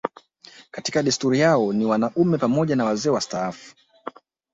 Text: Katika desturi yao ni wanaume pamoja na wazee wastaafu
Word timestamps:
Katika 0.71 1.03
desturi 1.03 1.39
yao 1.39 1.73
ni 1.73 1.85
wanaume 1.85 2.37
pamoja 2.37 2.75
na 2.75 2.85
wazee 2.85 3.09
wastaafu 3.09 3.75